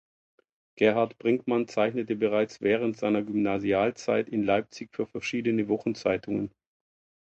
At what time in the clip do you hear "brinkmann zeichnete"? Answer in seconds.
1.19-2.15